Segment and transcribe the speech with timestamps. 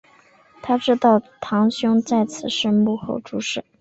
[0.63, 3.63] 她知道堂兄在此事幕后主使。